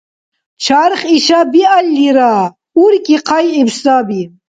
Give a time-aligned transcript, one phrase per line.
[0.63, 2.33] Чарх ишаб биаллира,
[2.81, 4.21] уркӀи хъайгӀиб саби.